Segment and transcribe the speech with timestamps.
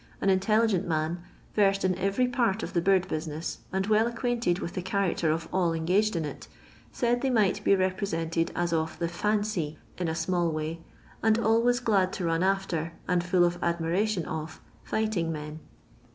[0.19, 1.19] An intelligent man,
[1.55, 5.47] Terted in cTery part of the bird butincM, and well acquainted with the character of
[5.53, 6.47] all engaged in it,
[6.91, 10.79] ■aid they might be represented as of *' the fiuicy," in a small way,
[11.21, 15.59] and siways glad to run after, and iiill of admiration o^ fighting men.